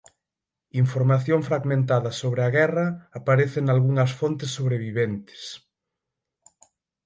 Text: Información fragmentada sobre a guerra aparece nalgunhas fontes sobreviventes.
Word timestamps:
Información 0.83 1.43
fragmentada 1.43 2.11
sobre 2.21 2.41
a 2.45 2.49
guerra 2.57 2.87
aparece 3.19 3.59
nalgunhas 3.61 4.11
fontes 4.19 4.49
sobreviventes. 4.57 5.41